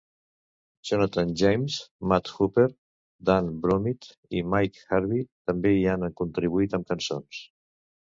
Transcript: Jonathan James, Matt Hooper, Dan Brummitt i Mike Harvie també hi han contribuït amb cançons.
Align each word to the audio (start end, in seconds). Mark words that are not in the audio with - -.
Jonathan 0.89 1.35
James, 1.41 1.75
Matt 2.13 2.31
Hooper, 2.39 2.65
Dan 3.29 3.53
Brummitt 3.67 4.11
i 4.41 4.45
Mike 4.57 4.85
Harvie 4.97 5.29
també 5.53 5.77
hi 5.79 5.89
han 5.95 6.11
contribuït 6.25 6.79
amb 6.81 6.93
cançons. 6.95 7.49